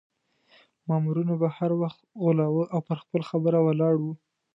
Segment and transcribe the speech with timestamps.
[0.87, 4.13] مامورینو به هر وخت غولاوه او پر خپله خبره ولاړ وو.